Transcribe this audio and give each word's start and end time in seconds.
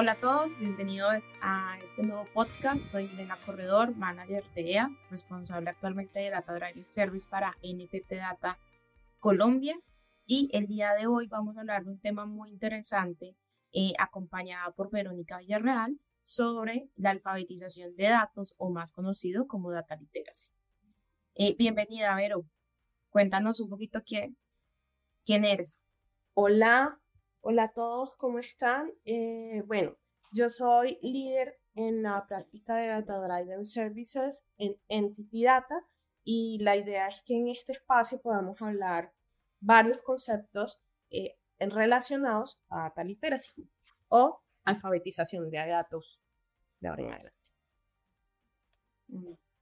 Hola 0.00 0.12
a 0.12 0.20
todos, 0.20 0.56
bienvenidos 0.60 1.32
a 1.42 1.76
este 1.82 2.04
nuevo 2.04 2.24
podcast. 2.32 2.84
Soy 2.84 3.06
Elena 3.06 3.36
Corredor, 3.44 3.96
manager 3.96 4.44
de 4.54 4.74
EAS, 4.74 4.96
responsable 5.10 5.70
actualmente 5.70 6.20
de 6.20 6.30
Data 6.30 6.54
Driving 6.54 6.88
Service 6.88 7.26
para 7.28 7.56
NTT 7.64 8.08
Data 8.12 8.60
Colombia. 9.18 9.76
Y 10.24 10.50
el 10.52 10.68
día 10.68 10.94
de 10.94 11.08
hoy 11.08 11.26
vamos 11.26 11.56
a 11.56 11.62
hablar 11.62 11.84
de 11.84 11.90
un 11.90 11.98
tema 11.98 12.26
muy 12.26 12.50
interesante, 12.50 13.34
eh, 13.72 13.92
acompañada 13.98 14.70
por 14.70 14.88
Verónica 14.92 15.38
Villarreal, 15.38 15.98
sobre 16.22 16.88
la 16.94 17.10
alfabetización 17.10 17.96
de 17.96 18.04
datos 18.04 18.54
o 18.56 18.70
más 18.70 18.92
conocido 18.92 19.48
como 19.48 19.72
data 19.72 19.96
literacy. 19.96 20.52
Eh, 21.34 21.56
bienvenida, 21.58 22.14
Vero. 22.14 22.46
Cuéntanos 23.10 23.58
un 23.58 23.68
poquito 23.68 24.00
quién, 24.06 24.36
quién 25.26 25.44
eres. 25.44 25.84
Hola, 26.34 27.00
Hola 27.40 27.64
a 27.64 27.72
todos, 27.72 28.16
¿cómo 28.16 28.40
están? 28.40 28.92
Eh, 29.04 29.62
bueno, 29.66 29.96
yo 30.32 30.50
soy 30.50 30.98
líder 31.02 31.58
en 31.76 32.02
la 32.02 32.26
práctica 32.26 32.76
de 32.76 32.88
Data 32.88 33.20
Driven 33.20 33.64
Services 33.64 34.44
en 34.58 34.76
Entity 34.88 35.44
Data 35.44 35.86
y 36.24 36.58
la 36.60 36.76
idea 36.76 37.06
es 37.06 37.22
que 37.22 37.34
en 37.34 37.48
este 37.48 37.72
espacio 37.72 38.20
podamos 38.20 38.60
hablar 38.60 39.12
varios 39.60 40.00
conceptos 40.00 40.80
eh, 41.10 41.36
relacionados 41.60 42.60
a 42.68 42.82
data 42.82 43.04
literacy 43.04 43.70
o 44.08 44.42
alfabetización 44.64 45.48
de 45.48 45.58
datos 45.58 46.20
de 46.80 46.88
ahora 46.88 47.02
en 47.04 47.12
adelante. 47.12 47.50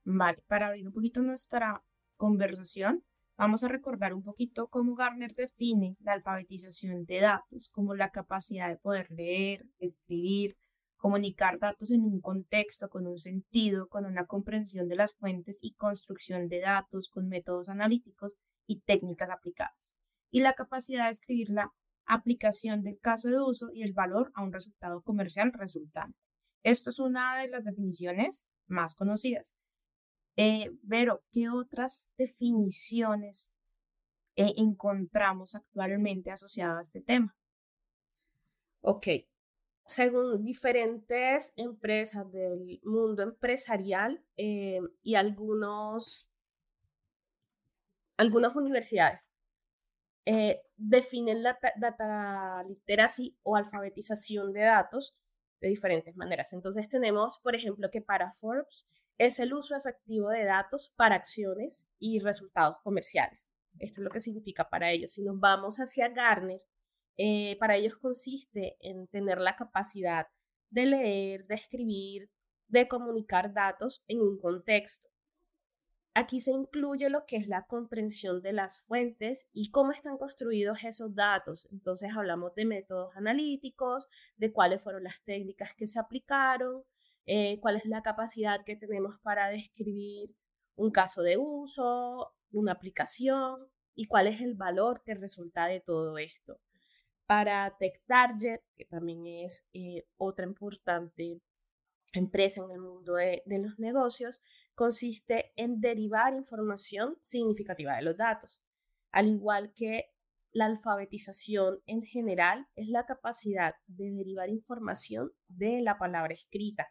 Vale, 0.04 0.42
para 0.48 0.68
abrir 0.68 0.86
un 0.86 0.94
poquito 0.94 1.20
nuestra 1.20 1.84
conversación, 2.16 3.04
Vamos 3.38 3.62
a 3.64 3.68
recordar 3.68 4.14
un 4.14 4.22
poquito 4.22 4.68
cómo 4.68 4.94
Garner 4.94 5.34
define 5.34 5.96
la 6.00 6.14
alfabetización 6.14 7.04
de 7.04 7.20
datos 7.20 7.68
como 7.68 7.94
la 7.94 8.10
capacidad 8.10 8.70
de 8.70 8.78
poder 8.78 9.10
leer, 9.10 9.66
escribir, 9.78 10.56
comunicar 10.96 11.58
datos 11.58 11.90
en 11.90 12.02
un 12.02 12.22
contexto, 12.22 12.88
con 12.88 13.06
un 13.06 13.18
sentido, 13.18 13.88
con 13.88 14.06
una 14.06 14.24
comprensión 14.24 14.88
de 14.88 14.96
las 14.96 15.14
fuentes 15.14 15.58
y 15.60 15.74
construcción 15.74 16.48
de 16.48 16.60
datos 16.60 17.10
con 17.10 17.28
métodos 17.28 17.68
analíticos 17.68 18.38
y 18.66 18.80
técnicas 18.80 19.28
aplicadas. 19.28 19.98
Y 20.30 20.40
la 20.40 20.54
capacidad 20.54 21.04
de 21.04 21.10
escribir 21.10 21.50
la 21.50 21.70
aplicación 22.06 22.82
del 22.82 22.98
caso 23.00 23.28
de 23.28 23.38
uso 23.38 23.68
y 23.70 23.82
el 23.82 23.92
valor 23.92 24.32
a 24.34 24.42
un 24.44 24.52
resultado 24.52 25.02
comercial 25.02 25.52
resultante. 25.52 26.18
Esto 26.62 26.88
es 26.88 26.98
una 26.98 27.38
de 27.38 27.48
las 27.48 27.66
definiciones 27.66 28.48
más 28.66 28.94
conocidas. 28.94 29.58
Eh, 30.36 30.70
Vero, 30.82 31.22
¿qué 31.32 31.48
otras 31.48 32.12
definiciones 32.18 33.54
eh, 34.36 34.52
encontramos 34.58 35.54
actualmente 35.54 36.30
asociadas 36.30 36.78
a 36.78 36.82
este 36.82 37.00
tema? 37.00 37.34
Ok. 38.82 39.06
Según 39.86 40.44
diferentes 40.44 41.52
empresas 41.56 42.30
del 42.32 42.80
mundo 42.84 43.22
empresarial 43.22 44.22
eh, 44.36 44.80
y 45.02 45.14
algunos, 45.14 46.28
algunas 48.16 48.54
universidades, 48.56 49.30
definen 50.76 51.44
la 51.44 51.56
data 51.76 52.64
literacy 52.64 53.36
o 53.44 53.54
alfabetización 53.54 54.52
de 54.52 54.62
datos 54.62 55.14
de 55.60 55.68
diferentes 55.68 56.16
maneras. 56.16 56.52
Entonces 56.52 56.88
tenemos, 56.88 57.38
por 57.38 57.54
ejemplo, 57.54 57.88
que 57.92 58.02
para 58.02 58.32
Forbes 58.32 58.84
es 59.18 59.38
el 59.40 59.54
uso 59.54 59.76
efectivo 59.76 60.28
de 60.28 60.44
datos 60.44 60.92
para 60.96 61.16
acciones 61.16 61.86
y 61.98 62.20
resultados 62.20 62.76
comerciales. 62.82 63.48
Esto 63.78 64.00
es 64.00 64.04
lo 64.04 64.10
que 64.10 64.20
significa 64.20 64.68
para 64.68 64.90
ellos. 64.90 65.12
Si 65.12 65.22
nos 65.22 65.38
vamos 65.38 65.78
hacia 65.78 66.08
Garner, 66.08 66.62
eh, 67.16 67.56
para 67.58 67.76
ellos 67.76 67.96
consiste 67.96 68.76
en 68.80 69.06
tener 69.08 69.38
la 69.38 69.56
capacidad 69.56 70.26
de 70.70 70.86
leer, 70.86 71.46
de 71.46 71.54
escribir, 71.54 72.30
de 72.68 72.88
comunicar 72.88 73.52
datos 73.52 74.04
en 74.08 74.20
un 74.20 74.38
contexto. 74.38 75.08
Aquí 76.14 76.40
se 76.40 76.50
incluye 76.50 77.10
lo 77.10 77.26
que 77.26 77.36
es 77.36 77.46
la 77.46 77.66
comprensión 77.66 78.40
de 78.40 78.54
las 78.54 78.82
fuentes 78.84 79.46
y 79.52 79.70
cómo 79.70 79.92
están 79.92 80.16
construidos 80.16 80.78
esos 80.82 81.14
datos. 81.14 81.68
Entonces 81.70 82.10
hablamos 82.16 82.54
de 82.54 82.64
métodos 82.64 83.14
analíticos, 83.16 84.08
de 84.36 84.50
cuáles 84.50 84.82
fueron 84.82 85.04
las 85.04 85.22
técnicas 85.24 85.74
que 85.74 85.86
se 85.86 85.98
aplicaron, 85.98 86.84
eh, 87.26 87.58
cuál 87.60 87.76
es 87.76 87.84
la 87.86 88.02
capacidad 88.02 88.64
que 88.64 88.76
tenemos 88.76 89.18
para 89.18 89.48
describir 89.48 90.34
un 90.76 90.90
caso 90.90 91.22
de 91.22 91.36
uso, 91.36 92.34
una 92.52 92.72
aplicación 92.72 93.68
y 93.94 94.06
cuál 94.06 94.28
es 94.28 94.40
el 94.40 94.54
valor 94.54 95.02
que 95.04 95.14
resulta 95.14 95.66
de 95.66 95.80
todo 95.80 96.18
esto. 96.18 96.60
Para 97.26 97.76
TechTarget, 97.76 98.62
que 98.76 98.84
también 98.84 99.26
es 99.26 99.66
eh, 99.72 100.06
otra 100.16 100.46
importante 100.46 101.40
empresa 102.12 102.62
en 102.64 102.70
el 102.70 102.80
mundo 102.80 103.14
de, 103.14 103.42
de 103.44 103.58
los 103.58 103.78
negocios, 103.78 104.40
consiste 104.74 105.52
en 105.56 105.80
derivar 105.80 106.34
información 106.34 107.18
significativa 107.22 107.96
de 107.96 108.02
los 108.02 108.16
datos, 108.16 108.62
al 109.10 109.28
igual 109.28 109.72
que 109.74 110.12
la 110.52 110.66
alfabetización 110.66 111.82
en 111.86 112.02
general 112.02 112.66
es 112.76 112.88
la 112.88 113.04
capacidad 113.04 113.74
de 113.86 114.10
derivar 114.10 114.48
información 114.48 115.32
de 115.48 115.82
la 115.82 115.98
palabra 115.98 116.32
escrita. 116.32 116.88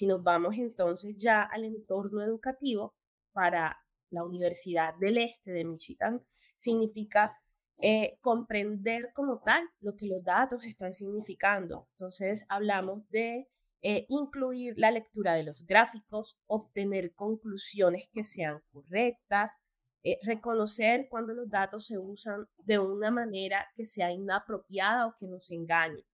Si 0.00 0.06
nos 0.06 0.22
vamos 0.22 0.54
entonces 0.56 1.14
ya 1.18 1.42
al 1.42 1.62
entorno 1.62 2.22
educativo, 2.22 2.94
para 3.32 3.84
la 4.08 4.24
Universidad 4.24 4.94
del 4.94 5.18
Este 5.18 5.50
de 5.52 5.66
Michigan, 5.66 6.24
significa 6.56 7.38
eh, 7.76 8.16
comprender 8.22 9.12
como 9.12 9.42
tal 9.44 9.62
lo 9.80 9.96
que 9.96 10.06
los 10.06 10.24
datos 10.24 10.64
están 10.64 10.94
significando. 10.94 11.86
Entonces 11.90 12.46
hablamos 12.48 13.06
de 13.10 13.50
eh, 13.82 14.06
incluir 14.08 14.72
la 14.78 14.90
lectura 14.90 15.34
de 15.34 15.42
los 15.42 15.66
gráficos, 15.66 16.38
obtener 16.46 17.12
conclusiones 17.14 18.08
que 18.10 18.24
sean 18.24 18.62
correctas, 18.72 19.58
eh, 20.02 20.18
reconocer 20.22 21.08
cuando 21.10 21.34
los 21.34 21.50
datos 21.50 21.84
se 21.84 21.98
usan 21.98 22.48
de 22.64 22.78
una 22.78 23.10
manera 23.10 23.68
que 23.76 23.84
sea 23.84 24.10
inapropiada 24.10 25.08
o 25.08 25.16
que 25.18 25.26
nos 25.26 25.50
engañe. 25.50 26.06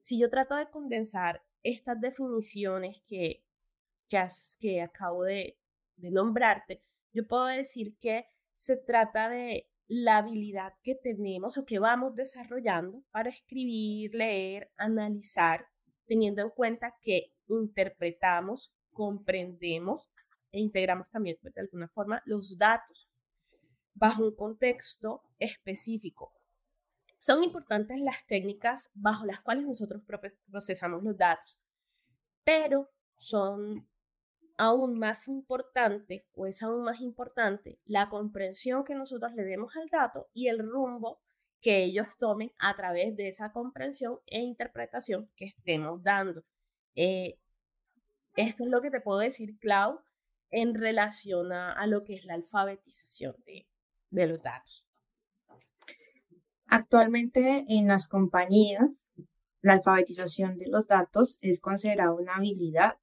Si 0.00 0.18
yo 0.18 0.28
trato 0.28 0.56
de 0.56 0.68
condensar 0.68 1.42
estas 1.62 2.00
definiciones 2.00 3.02
que, 3.06 3.44
que, 4.08 4.82
acabo 4.82 5.24
de, 5.24 5.58
de 5.96 6.10
nombrarte, 6.10 6.82
yo 7.12 7.26
puedo 7.26 7.46
decir 7.46 7.96
que 7.98 8.26
se 8.54 8.76
trata 8.76 9.28
de 9.28 9.68
la 9.88 10.18
habilidad 10.18 10.74
que 10.82 10.94
tenemos 10.94 11.58
o 11.58 11.64
que 11.64 11.78
vamos 11.78 12.14
desarrollando 12.14 13.02
para 13.10 13.30
escribir, 13.30 14.14
leer, 14.14 14.70
analizar, 14.76 15.66
teniendo 16.06 16.42
en 16.42 16.50
cuenta 16.50 16.96
que 17.02 17.32
interpretamos, 17.48 18.72
comprendemos 18.92 20.08
e 20.52 20.60
integramos 20.60 21.08
también 21.10 21.38
pues, 21.40 21.54
de 21.54 21.62
alguna 21.62 21.88
forma 21.88 22.22
los 22.24 22.56
datos 22.56 23.08
bajo 23.94 24.24
un 24.24 24.34
contexto 24.34 25.22
específico. 25.38 26.32
Son 27.20 27.44
importantes 27.44 28.00
las 28.00 28.26
técnicas 28.26 28.90
bajo 28.94 29.26
las 29.26 29.42
cuales 29.42 29.66
nosotros 29.66 30.02
procesamos 30.50 31.02
los 31.02 31.18
datos, 31.18 31.60
pero 32.44 32.88
son 33.18 33.86
aún 34.56 34.98
más 34.98 35.28
importante 35.28 36.26
o 36.32 36.46
es 36.46 36.62
aún 36.62 36.82
más 36.82 37.02
importante 37.02 37.78
la 37.84 38.08
comprensión 38.08 38.84
que 38.84 38.94
nosotros 38.94 39.34
le 39.34 39.44
demos 39.44 39.76
al 39.76 39.86
dato 39.88 40.30
y 40.32 40.48
el 40.48 40.60
rumbo 40.60 41.20
que 41.60 41.84
ellos 41.84 42.16
tomen 42.16 42.52
a 42.58 42.74
través 42.74 43.14
de 43.14 43.28
esa 43.28 43.52
comprensión 43.52 44.20
e 44.24 44.40
interpretación 44.40 45.30
que 45.36 45.44
estemos 45.44 46.02
dando. 46.02 46.42
Eh, 46.94 47.38
esto 48.34 48.64
es 48.64 48.70
lo 48.70 48.80
que 48.80 48.90
te 48.90 49.02
puedo 49.02 49.18
decir, 49.18 49.58
Clau, 49.58 50.00
en 50.50 50.74
relación 50.74 51.52
a, 51.52 51.86
lo 51.86 52.02
que 52.02 52.14
es 52.14 52.24
la 52.24 52.32
alfabetización 52.32 53.36
de 54.08 54.26
los 54.26 54.42
datos. 54.42 54.89
Actualmente 56.72 57.64
en 57.66 57.88
las 57.88 58.06
compañías, 58.06 59.10
la 59.60 59.72
alfabetización 59.72 60.56
de 60.56 60.68
los 60.68 60.86
datos 60.86 61.36
es 61.40 61.60
considerada 61.60 62.14
una 62.14 62.36
habilidad 62.36 62.94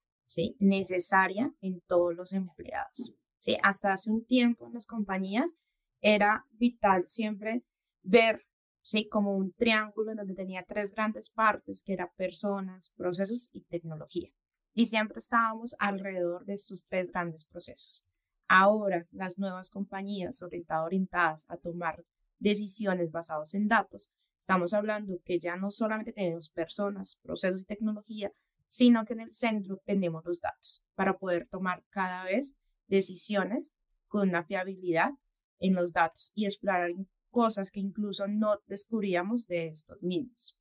necesaria 0.60 1.54
en 1.60 1.82
todos 1.82 2.16
los 2.16 2.32
empleados. 2.32 3.18
¿sí? 3.40 3.58
Hasta 3.62 3.92
hace 3.92 4.10
un 4.10 4.26
tiempo 4.26 4.68
en 4.68 4.74
las 4.74 4.88
compañías 4.88 5.58
era 6.00 6.46
vital 6.52 7.08
siempre 7.08 7.66
ver 8.04 8.46
¿sí? 8.84 9.10
como 9.10 9.36
un 9.36 9.52
triángulo 9.52 10.12
en 10.12 10.18
donde 10.18 10.34
tenía 10.34 10.64
tres 10.64 10.94
grandes 10.94 11.30
partes, 11.30 11.84
que 11.84 11.92
eran 11.92 12.08
personas, 12.16 12.94
procesos 12.96 13.50
y 13.52 13.66
tecnología. 13.66 14.30
Y 14.74 14.86
siempre 14.86 15.18
estábamos 15.18 15.76
alrededor 15.80 16.46
de 16.46 16.54
estos 16.54 16.86
tres 16.86 17.12
grandes 17.12 17.44
procesos. 17.44 18.08
Ahora 18.48 19.06
las 19.12 19.38
nuevas 19.38 19.70
compañías, 19.70 20.42
orientadas 20.42 21.46
a 21.50 21.58
tomar 21.58 22.06
decisiones 22.40 23.12
basadas 23.12 23.54
en 23.54 23.68
datos, 23.68 24.12
estamos 24.38 24.74
hablando 24.74 25.20
que 25.26 25.40
ya 25.40 25.56
no 25.56 25.72
solamente 25.72 26.14
tenemos 26.14 26.50
personas, 26.50 27.20
procesos 27.24 27.62
y 27.62 27.66
tecnología, 27.66 28.32
sino 28.66 29.06
que 29.06 29.14
en 29.14 29.22
el 29.22 29.34
centro 29.34 29.82
tenemos 29.86 30.24
los 30.26 30.42
datos 30.42 30.86
para 30.96 31.18
poder 31.18 31.48
tomar 31.48 31.84
cada 31.90 32.26
vez 32.26 32.58
decisiones 32.88 33.76
con 34.08 34.30
una 34.30 34.44
fiabilidad 34.44 35.12
en 35.60 35.74
los 35.74 35.92
datos 35.92 36.32
y 36.36 36.46
explorar 36.46 36.92
cosas 37.30 37.72
que 37.72 37.80
incluso 37.80 38.28
no 38.28 38.60
descubríamos 38.68 39.48
de 39.48 39.68
estos 39.68 40.02
mismos. 40.02 40.58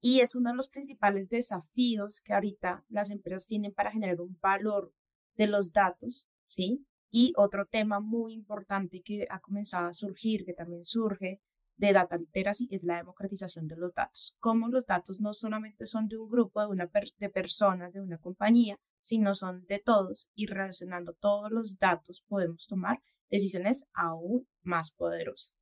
Y 0.00 0.20
es 0.20 0.34
uno 0.34 0.50
de 0.50 0.56
los 0.56 0.68
principales 0.68 1.28
desafíos 1.28 2.20
que 2.20 2.34
ahorita 2.34 2.84
las 2.88 3.10
empresas 3.10 3.46
tienen 3.46 3.72
para 3.72 3.92
generar 3.92 4.20
un 4.20 4.36
valor 4.40 4.92
de 5.36 5.46
los 5.46 5.72
datos, 5.72 6.28
¿sí? 6.48 6.84
Y 7.14 7.34
otro 7.36 7.66
tema 7.66 8.00
muy 8.00 8.32
importante 8.32 9.02
que 9.02 9.26
ha 9.28 9.38
comenzado 9.40 9.88
a 9.88 9.92
surgir, 9.92 10.46
que 10.46 10.54
también 10.54 10.82
surge 10.82 11.42
de 11.76 11.92
data 11.92 12.16
literacy, 12.16 12.68
es 12.70 12.82
la 12.84 12.96
democratización 12.96 13.68
de 13.68 13.76
los 13.76 13.92
datos. 13.92 14.36
Cómo 14.40 14.68
los 14.68 14.86
datos 14.86 15.20
no 15.20 15.34
solamente 15.34 15.84
son 15.84 16.08
de 16.08 16.16
un 16.16 16.30
grupo, 16.30 16.62
de, 16.62 16.68
una 16.68 16.90
de 17.18 17.28
personas, 17.28 17.92
de 17.92 18.00
una 18.00 18.16
compañía, 18.16 18.78
sino 19.00 19.34
son 19.34 19.66
de 19.66 19.78
todos 19.78 20.30
y 20.34 20.46
relacionando 20.46 21.12
todos 21.12 21.50
los 21.50 21.78
datos 21.78 22.24
podemos 22.28 22.66
tomar 22.66 23.02
decisiones 23.30 23.88
aún 23.92 24.48
más 24.62 24.92
poderosas. 24.92 25.58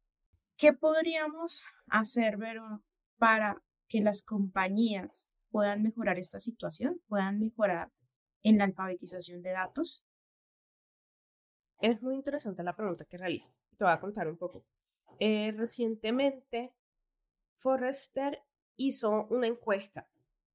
¿Qué 0.56 0.73
podríamos 0.73 1.64
hacer, 1.88 2.37
Vero, 2.37 2.85
para 3.19 3.61
que 3.88 4.00
las 4.00 4.23
compañías 4.23 5.32
puedan 5.50 5.82
mejorar 5.82 6.19
esta 6.19 6.38
situación, 6.38 7.00
puedan 7.08 7.41
mejorar 7.41 7.91
en 8.43 8.58
la 8.58 8.64
alfabetización 8.64 9.43
de 9.43 9.50
datos? 9.50 10.06
Es 11.81 12.03
muy 12.03 12.15
interesante 12.15 12.62
la 12.62 12.77
pregunta 12.77 13.06
que 13.06 13.17
realizas. 13.17 13.55
Te 13.77 13.85
voy 13.85 13.93
a 13.93 14.00
contar 14.00 14.29
un 14.29 14.37
poco. 14.37 14.65
Eh, 15.19 15.53
recientemente, 15.56 16.75
Forrester 17.59 18.43
hizo 18.77 19.27
una 19.31 19.47
encuesta 19.47 20.09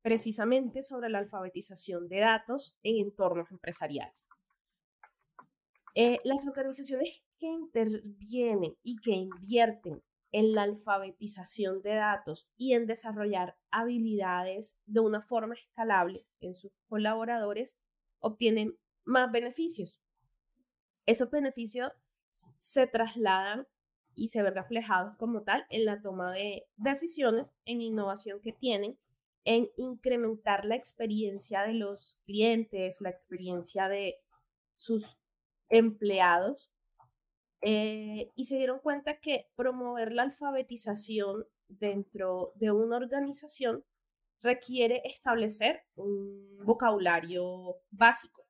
precisamente 0.03 0.83
sobre 0.83 1.09
la 1.09 1.17
alfabetización 1.17 2.07
de 2.07 2.19
datos 2.19 2.77
en 2.83 3.07
entornos 3.07 3.49
empresariales. 3.49 4.29
Eh, 5.95 6.19
las 6.23 6.45
organizaciones 6.45 7.23
que 7.39 7.47
intervienen 7.47 8.75
y 8.83 8.97
que 8.97 9.11
invierten 9.11 10.03
en 10.31 10.53
la 10.53 10.63
alfabetización 10.63 11.81
de 11.81 11.95
datos 11.95 12.49
y 12.55 12.73
en 12.73 12.85
desarrollar 12.85 13.57
habilidades 13.71 14.77
de 14.85 14.99
una 14.99 15.21
forma 15.21 15.55
escalable 15.55 16.27
en 16.39 16.53
sus 16.53 16.71
colaboradores 16.87 17.79
obtienen 18.19 18.77
más 19.05 19.31
beneficios. 19.31 20.01
Esos 21.05 21.29
beneficios 21.29 21.91
se 22.57 22.87
trasladan 22.87 23.67
y 24.15 24.29
se 24.29 24.41
ven 24.41 24.55
reflejados 24.55 25.15
como 25.17 25.43
tal 25.43 25.65
en 25.69 25.85
la 25.85 26.01
toma 26.01 26.31
de 26.31 26.65
decisiones, 26.77 27.53
en 27.65 27.81
innovación 27.81 28.39
que 28.41 28.53
tienen, 28.53 28.97
en 29.43 29.69
incrementar 29.77 30.65
la 30.65 30.75
experiencia 30.75 31.61
de 31.63 31.73
los 31.73 32.19
clientes, 32.25 33.01
la 33.01 33.09
experiencia 33.09 33.87
de 33.89 34.15
sus 34.73 35.17
empleados 35.69 36.71
eh, 37.61 38.31
y 38.35 38.45
se 38.45 38.57
dieron 38.57 38.79
cuenta 38.79 39.19
que 39.19 39.47
promover 39.55 40.11
la 40.11 40.23
alfabetización 40.23 41.45
dentro 41.67 42.51
de 42.55 42.71
una 42.71 42.97
organización 42.97 43.83
requiere 44.41 45.01
establecer 45.05 45.83
un 45.95 46.59
vocabulario 46.63 47.77
básico 47.89 48.44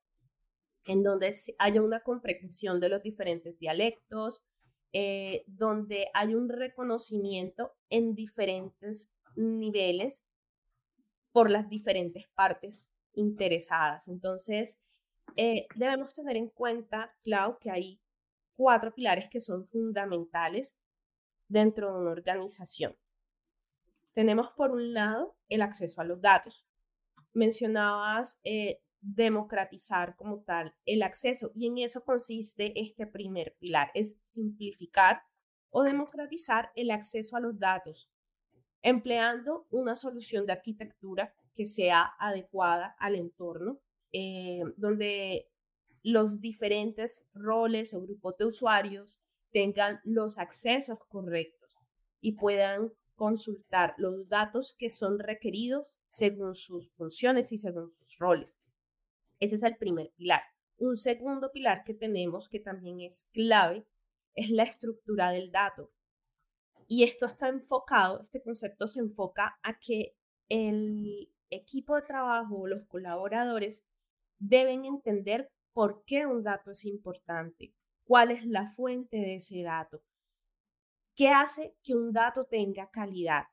en 0.85 1.03
donde 1.03 1.35
haya 1.57 1.81
una 1.81 2.01
comprensión 2.01 2.79
de 2.79 2.89
los 2.89 3.01
diferentes 3.01 3.57
dialectos, 3.57 4.43
eh, 4.93 5.43
donde 5.47 6.09
hay 6.13 6.35
un 6.35 6.47
reconocimiento 6.47 7.73
en 7.89 8.15
diferentes 8.15 9.11
niveles 9.35 10.25
por 11.31 11.51
las 11.51 11.67
diferentes 11.67 12.27
partes 12.33 12.91
interesadas. 13.13 14.07
Entonces, 14.07 14.79
eh, 15.35 15.67
debemos 15.75 16.13
tener 16.13 16.37
en 16.37 16.49
cuenta, 16.49 17.13
Clau, 17.23 17.57
que 17.59 17.71
hay 17.71 17.99
cuatro 18.55 18.93
pilares 18.93 19.27
que 19.29 19.41
son 19.41 19.65
fundamentales 19.65 20.77
dentro 21.47 21.91
de 21.91 21.99
una 21.99 22.11
organización. 22.11 22.95
Tenemos 24.13 24.51
por 24.51 24.71
un 24.71 24.93
lado 24.93 25.35
el 25.49 25.61
acceso 25.61 25.99
a 25.99 26.05
los 26.05 26.21
datos. 26.21 26.65
Mencionabas 27.33 28.39
eh, 28.45 28.79
democratizar 29.05 30.15
como 30.15 30.41
tal 30.41 30.73
el 30.85 31.03
acceso 31.03 31.51
y 31.53 31.67
en 31.67 31.77
eso 31.77 32.03
consiste 32.03 32.79
este 32.79 33.05
primer 33.05 33.55
pilar, 33.59 33.91
es 33.93 34.17
simplificar 34.23 35.21
o 35.69 35.83
democratizar 35.83 36.71
el 36.75 36.89
acceso 36.89 37.35
a 37.37 37.39
los 37.39 37.59
datos, 37.59 38.09
empleando 38.81 39.67
una 39.69 39.95
solución 39.95 40.45
de 40.45 40.53
arquitectura 40.53 41.33
que 41.53 41.65
sea 41.65 42.13
adecuada 42.17 42.95
al 42.97 43.15
entorno, 43.15 43.79
eh, 44.11 44.63
donde 44.75 45.49
los 46.01 46.41
diferentes 46.41 47.25
roles 47.33 47.93
o 47.93 48.01
grupos 48.01 48.37
de 48.37 48.45
usuarios 48.45 49.19
tengan 49.51 49.99
los 50.03 50.39
accesos 50.39 50.99
correctos 51.09 51.75
y 52.21 52.33
puedan 52.33 52.91
consultar 53.15 53.93
los 53.97 54.27
datos 54.27 54.75
que 54.77 54.89
son 54.89 55.19
requeridos 55.19 55.99
según 56.07 56.55
sus 56.55 56.89
funciones 56.91 57.51
y 57.51 57.57
según 57.57 57.89
sus 57.89 58.17
roles. 58.17 58.57
Ese 59.39 59.55
es 59.55 59.63
el 59.63 59.77
primer 59.77 60.11
pilar. 60.15 60.41
Un 60.77 60.95
segundo 60.95 61.51
pilar 61.51 61.83
que 61.83 61.93
tenemos 61.93 62.49
que 62.49 62.59
también 62.59 63.01
es 63.01 63.29
clave 63.31 63.85
es 64.33 64.49
la 64.49 64.63
estructura 64.63 65.31
del 65.31 65.51
dato. 65.51 65.91
Y 66.87 67.03
esto 67.03 67.25
está 67.25 67.47
enfocado, 67.47 68.21
este 68.21 68.41
concepto 68.41 68.87
se 68.87 68.99
enfoca 68.99 69.57
a 69.63 69.79
que 69.79 70.15
el 70.49 71.31
equipo 71.49 71.95
de 71.95 72.03
trabajo, 72.03 72.67
los 72.67 72.83
colaboradores, 72.83 73.85
deben 74.37 74.85
entender 74.85 75.51
por 75.73 76.03
qué 76.05 76.25
un 76.25 76.43
dato 76.43 76.71
es 76.71 76.85
importante, 76.85 77.73
cuál 78.03 78.31
es 78.31 78.45
la 78.45 78.67
fuente 78.67 79.17
de 79.17 79.35
ese 79.35 79.63
dato, 79.63 80.03
qué 81.15 81.29
hace 81.29 81.75
que 81.81 81.95
un 81.95 82.11
dato 82.11 82.45
tenga 82.45 82.89
calidad. 82.91 83.45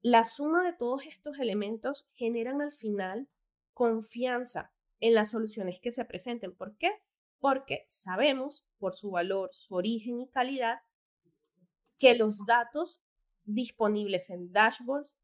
La 0.00 0.24
suma 0.24 0.64
de 0.64 0.72
todos 0.72 1.06
estos 1.06 1.38
elementos 1.38 2.08
generan 2.14 2.60
al 2.60 2.72
final 2.72 3.28
confianza 3.72 4.72
en 5.02 5.14
las 5.14 5.32
soluciones 5.32 5.80
que 5.80 5.90
se 5.90 6.04
presenten. 6.04 6.54
¿Por 6.54 6.76
qué? 6.76 6.92
Porque 7.40 7.84
sabemos 7.88 8.64
por 8.78 8.94
su 8.94 9.10
valor, 9.10 9.50
su 9.52 9.74
origen 9.74 10.20
y 10.20 10.28
calidad 10.28 10.78
que 11.98 12.14
los 12.14 12.46
datos 12.46 13.02
disponibles 13.42 14.30
en 14.30 14.52
dashboards 14.52 15.16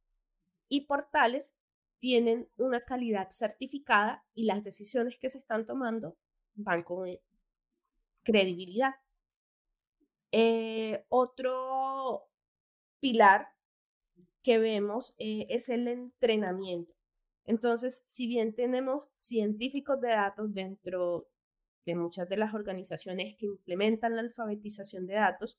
y 0.69 0.82
portales 0.82 1.56
tienen 2.00 2.48
una 2.56 2.80
calidad 2.80 3.30
certificada 3.30 4.25
y 4.34 4.44
las 4.44 4.64
decisiones 4.64 5.16
que 5.16 5.30
se 5.30 5.38
están 5.38 5.64
tomando 5.64 6.16
van 6.54 6.82
con 6.82 7.08
credibilidad. 8.25 8.96
Eh, 10.32 11.04
otro 11.08 12.28
pilar 12.98 13.54
que 14.42 14.58
vemos 14.58 15.14
eh, 15.19 15.46
es 15.50 15.69
el 15.69 15.86
entrenamiento. 15.86 16.97
Entonces, 17.48 18.04
si 18.06 18.26
bien 18.26 18.54
tenemos 18.54 19.08
científicos 19.16 19.99
de 20.02 20.08
datos 20.08 20.52
dentro 20.52 21.30
de 21.87 21.94
muchas 21.94 22.28
de 22.28 22.37
las 22.37 22.52
organizaciones 22.52 23.37
que 23.38 23.46
implementan 23.46 24.16
la 24.16 24.20
alfabetización 24.20 25.06
de 25.06 25.14
datos, 25.14 25.58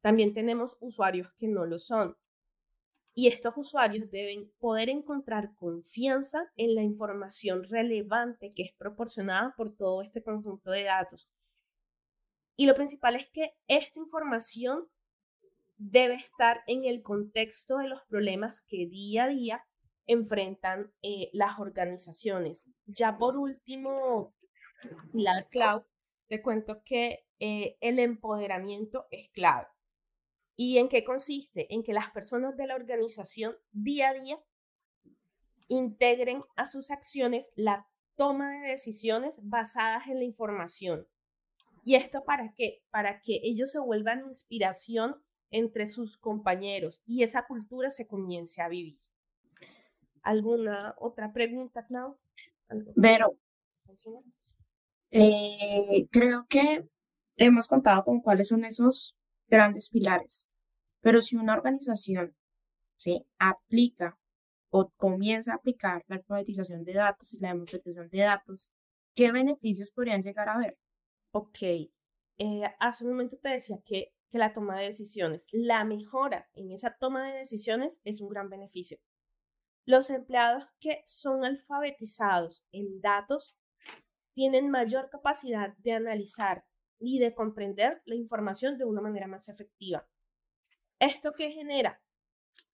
también 0.00 0.32
tenemos 0.32 0.78
usuarios 0.80 1.30
que 1.34 1.46
no 1.46 1.66
lo 1.66 1.78
son. 1.78 2.16
Y 3.12 3.26
estos 3.26 3.52
usuarios 3.54 4.10
deben 4.10 4.50
poder 4.58 4.88
encontrar 4.88 5.54
confianza 5.54 6.50
en 6.56 6.74
la 6.74 6.82
información 6.82 7.64
relevante 7.64 8.50
que 8.56 8.62
es 8.62 8.72
proporcionada 8.78 9.52
por 9.58 9.76
todo 9.76 10.00
este 10.00 10.22
conjunto 10.22 10.70
de 10.70 10.84
datos. 10.84 11.28
Y 12.56 12.64
lo 12.64 12.74
principal 12.74 13.16
es 13.16 13.28
que 13.28 13.52
esta 13.68 14.00
información 14.00 14.88
debe 15.76 16.14
estar 16.14 16.62
en 16.66 16.86
el 16.86 17.02
contexto 17.02 17.76
de 17.76 17.88
los 17.88 18.00
problemas 18.08 18.62
que 18.62 18.86
día 18.86 19.24
a 19.24 19.28
día 19.28 19.62
enfrentan 20.06 20.92
eh, 21.02 21.30
las 21.32 21.58
organizaciones. 21.58 22.66
Ya 22.86 23.18
por 23.18 23.36
último, 23.36 24.34
la 25.12 25.44
cloud, 25.50 25.82
te 26.28 26.42
cuento 26.42 26.82
que 26.84 27.26
eh, 27.38 27.76
el 27.80 27.98
empoderamiento 27.98 29.06
es 29.10 29.28
clave. 29.30 29.66
¿Y 30.56 30.78
en 30.78 30.88
qué 30.88 31.04
consiste? 31.04 31.72
En 31.74 31.82
que 31.82 31.92
las 31.92 32.10
personas 32.10 32.56
de 32.56 32.66
la 32.66 32.74
organización 32.74 33.56
día 33.72 34.10
a 34.10 34.14
día 34.14 34.42
integren 35.68 36.42
a 36.56 36.64
sus 36.64 36.90
acciones 36.90 37.52
la 37.56 37.86
toma 38.16 38.50
de 38.52 38.68
decisiones 38.68 39.38
basadas 39.42 40.06
en 40.08 40.18
la 40.18 40.24
información. 40.24 41.06
¿Y 41.84 41.94
esto 41.94 42.24
para 42.24 42.52
qué? 42.54 42.82
Para 42.90 43.20
que 43.20 43.40
ellos 43.42 43.70
se 43.70 43.78
vuelvan 43.78 44.26
inspiración 44.26 45.22
entre 45.50 45.86
sus 45.86 46.16
compañeros 46.16 47.02
y 47.06 47.22
esa 47.22 47.46
cultura 47.46 47.90
se 47.90 48.06
comience 48.06 48.60
a 48.62 48.68
vivir. 48.68 48.98
¿Alguna 50.26 50.96
otra 50.98 51.32
pregunta, 51.32 51.86
Clau? 51.86 52.18
Pero 53.00 53.38
eh, 55.12 56.08
creo 56.10 56.46
que 56.48 56.84
hemos 57.36 57.68
contado 57.68 58.02
con 58.02 58.20
cuáles 58.20 58.48
son 58.48 58.64
esos 58.64 59.16
grandes 59.46 59.88
pilares. 59.88 60.50
Pero 61.00 61.20
si 61.20 61.36
una 61.36 61.54
organización 61.54 62.34
¿sí? 62.96 63.24
aplica 63.38 64.18
o 64.70 64.90
comienza 64.96 65.52
a 65.52 65.56
aplicar 65.58 66.02
la 66.08 66.16
alfabetización 66.16 66.82
de 66.82 66.94
datos 66.94 67.32
y 67.32 67.38
la 67.38 67.50
democratización 67.50 68.08
de 68.08 68.18
datos, 68.18 68.72
¿qué 69.14 69.30
beneficios 69.30 69.92
podrían 69.92 70.22
llegar 70.22 70.48
a 70.48 70.58
ver? 70.58 70.76
Ok, 71.30 71.62
eh, 71.62 72.62
hace 72.80 73.04
un 73.04 73.10
momento 73.10 73.38
te 73.38 73.50
decía 73.50 73.78
que, 73.84 74.12
que 74.28 74.38
la 74.38 74.52
toma 74.52 74.76
de 74.76 74.86
decisiones. 74.86 75.46
La 75.52 75.84
mejora 75.84 76.48
en 76.54 76.72
esa 76.72 76.96
toma 76.98 77.28
de 77.28 77.38
decisiones 77.38 78.00
es 78.02 78.20
un 78.20 78.28
gran 78.28 78.50
beneficio. 78.50 78.98
Los 79.86 80.10
empleados 80.10 80.64
que 80.80 81.00
son 81.04 81.44
alfabetizados 81.44 82.66
en 82.72 83.00
datos 83.00 83.56
tienen 84.32 84.68
mayor 84.68 85.08
capacidad 85.10 85.76
de 85.78 85.92
analizar 85.92 86.64
y 86.98 87.20
de 87.20 87.34
comprender 87.34 88.02
la 88.04 88.16
información 88.16 88.78
de 88.78 88.84
una 88.84 89.00
manera 89.00 89.28
más 89.28 89.48
efectiva. 89.48 90.04
¿Esto 90.98 91.32
qué 91.32 91.52
genera? 91.52 92.02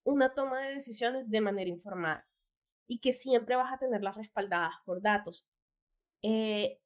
Una 0.05 0.33
toma 0.33 0.63
de 0.63 0.73
decisiones 0.73 1.29
de 1.29 1.41
manera 1.43 1.69
informada 1.69 2.27
y 2.87 2.99
que 2.99 3.13
siempre 3.13 3.57
vas 3.57 3.73
a 3.73 3.79
tenerlas 3.79 4.17
respaldadas 4.17 4.77
por 4.87 5.03
datos. 5.03 5.47
Eh, 6.23 6.81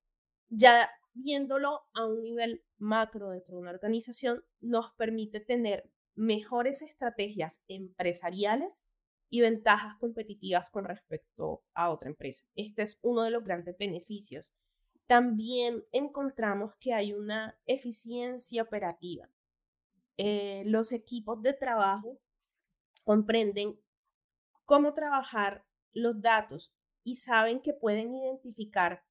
ya 0.49 0.91
viéndolo 1.15 1.87
a 1.95 2.05
un 2.05 2.23
nivel 2.23 2.65
macro 2.79 3.31
dentro 3.31 3.55
de 3.55 3.61
una 3.61 3.71
organización, 3.71 4.45
nos 4.61 4.93
permite 4.95 5.39
tener 5.39 5.89
mejores 6.17 6.83
estrategias 6.83 7.63
empresariales 7.69 8.85
y 9.29 9.41
ventajas 9.41 9.97
competitivas 9.99 10.71
con 10.71 10.85
respecto 10.85 11.63
a 11.75 11.91
otra 11.91 12.09
empresa. 12.09 12.45
Este 12.55 12.83
es 12.83 12.99
uno 13.03 13.23
de 13.23 13.31
los 13.31 13.45
grandes 13.45 13.77
beneficios. 13.79 14.47
También 15.07 15.85
encontramos 15.93 16.75
que 16.81 16.93
hay 16.93 17.13
una 17.13 17.59
eficiencia 17.67 18.63
operativa. 18.63 19.29
Eh, 20.17 20.63
los 20.67 20.93
equipos 20.93 21.43
de 21.43 21.53
trabajo 21.53 22.19
comprenden 23.05 23.79
cómo 24.65 24.95
trabajar 24.95 25.65
los 25.93 26.21
datos 26.21 26.73
y 27.05 27.17
saben 27.17 27.61
que 27.61 27.73
pueden 27.73 28.15
identificar 28.15 29.05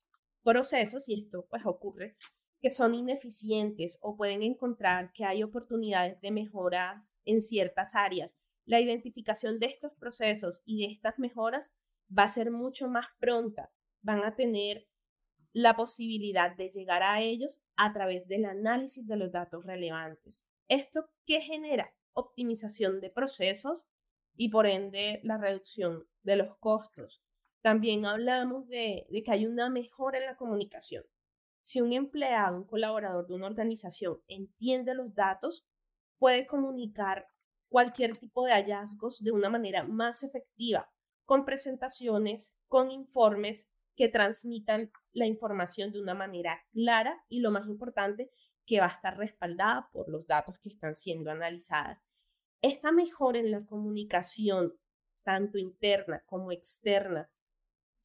procesos, 0.44 1.08
y 1.08 1.22
esto 1.24 1.46
pues 1.50 1.66
ocurre, 1.66 2.18
que 2.62 2.70
son 2.70 2.94
ineficientes 2.94 3.98
o 4.02 4.18
pueden 4.18 4.44
encontrar 4.44 5.12
que 5.14 5.24
hay 5.26 5.44
oportunidades 5.44 6.20
de 6.22 6.32
mejoras 6.32 7.14
en 7.24 7.42
ciertas 7.42 7.96
áreas. 7.96 8.36
La 8.66 8.80
identificación 8.82 9.60
de 9.60 9.68
estos 9.68 9.94
procesos 9.94 10.64
y 10.66 10.86
de 10.86 10.92
estas 10.92 11.20
mejoras 11.20 11.74
va 12.16 12.24
a 12.24 12.30
ser 12.30 12.52
mucho 12.52 12.88
más 12.88 13.08
pronta. 13.20 13.72
Van 14.02 14.24
a 14.24 14.36
tener 14.36 14.88
la 15.54 15.76
posibilidad 15.76 16.56
de 16.56 16.70
llegar 16.70 17.02
a 17.02 17.22
ellos 17.22 17.62
a 17.78 17.94
través 17.94 18.28
del 18.28 18.46
análisis 18.46 19.08
de 19.08 19.16
los 19.16 19.32
datos 19.32 19.66
relevantes. 19.66 20.46
¿Esto 20.68 21.10
qué 21.26 21.42
genera? 21.42 21.94
Optimización 22.14 23.00
de 23.00 23.10
procesos 23.10 23.88
y 24.36 24.50
por 24.50 24.68
ende 24.68 25.22
la 25.24 25.38
reducción 25.38 26.08
de 26.24 26.36
los 26.36 26.58
costos. 26.58 27.22
También 27.62 28.06
hablamos 28.06 28.68
de, 28.68 29.08
que 29.24 29.32
hay 29.32 29.46
una 29.46 29.70
mejora 29.70 30.20
en 30.20 30.26
la 30.26 30.36
comunicación. 30.36 31.04
Si 31.62 31.82
un 31.82 31.94
empleado, 31.94 32.58
un 32.58 32.66
colaborador 32.66 33.28
de 33.28 33.34
una 33.34 33.48
organización 33.48 34.22
entiende 34.28 34.94
los 34.94 35.16
datos, 35.16 35.66
puede 36.20 36.46
comunicar 36.46 37.28
cualquier 37.70 38.18
tipo 38.18 38.46
de 38.46 38.54
hallazgos 38.54 39.24
de 39.24 39.32
una 39.32 39.50
manera 39.50 39.84
más 39.84 40.24
efectiva, 40.24 40.92
con 41.26 41.46
presentaciones, 41.46 42.54
con 42.68 42.92
informes 42.92 43.70
que 43.96 44.10
transmitan 44.10 44.92
la 45.14 45.26
información 45.26 45.92
de 45.92 46.02
una 46.02 46.14
manera 46.14 46.66
clara 46.72 47.24
y 47.30 47.40
lo 47.40 47.52
más 47.52 47.68
importante, 47.68 48.30
que 48.66 48.80
va 48.80 48.88
a 48.88 48.96
estar 48.96 49.18
respaldada 49.18 49.90
por 49.92 50.10
los 50.10 50.28
datos 50.28 50.58
que 50.60 50.70
están 50.70 50.96
siendo 50.96 51.32
analizadas. 51.32 52.04
Esta 52.62 52.92
mejora 52.92 53.40
en 53.40 53.52
la 53.52 53.64
comunicación, 53.66 54.74
tanto 55.24 55.58
interna 55.58 56.24
como 56.26 56.52
externa, 56.52 57.30